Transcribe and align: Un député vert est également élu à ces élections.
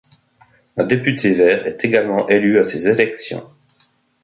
Un 0.77 0.83
député 0.85 1.31
vert 1.31 1.67
est 1.67 1.85
également 1.85 2.27
élu 2.27 2.57
à 2.57 2.63
ces 2.63 2.87
élections. 2.87 3.47